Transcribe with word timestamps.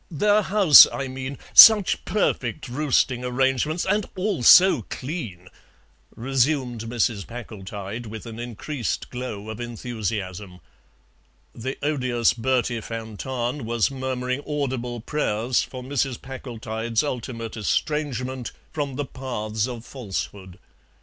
"Their 0.09 0.41
house, 0.41 0.87
I 0.91 1.07
mean; 1.07 1.37
such 1.53 2.05
perfect 2.05 2.67
roosting 2.67 3.23
arrangements, 3.23 3.85
and 3.85 4.07
all 4.15 4.41
so 4.41 4.81
clean," 4.89 5.47
resumed 6.15 6.85
Mrs. 6.85 7.27
Packletide, 7.27 8.07
with 8.07 8.25
an 8.25 8.39
increased 8.39 9.11
glow 9.11 9.47
of 9.47 9.61
enthusiasm. 9.61 10.59
The 11.53 11.77
odious 11.83 12.33
Bertie 12.33 12.79
van 12.79 13.15
Tahn 13.15 13.63
was 13.63 13.91
murmuring 13.91 14.41
audible 14.47 15.01
prayers 15.01 15.61
for 15.61 15.83
Mrs. 15.83 16.19
Packletide's 16.19 17.03
ultimate 17.03 17.55
estrangement 17.55 18.51
from 18.73 18.95
the 18.95 19.05
paths 19.05 19.67
of 19.67 19.85
falsehood. 19.85 20.57